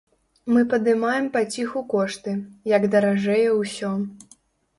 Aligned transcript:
Мы 0.53 0.61
падымаем 0.71 1.27
паціху 1.35 1.83
кошты, 1.93 2.33
як 2.75 2.89
даражэе 2.97 3.47
ўсё. 3.61 3.93